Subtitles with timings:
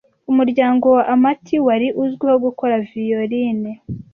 [0.31, 3.71] Umuryango wa Amati wari uzwiho gukora Violine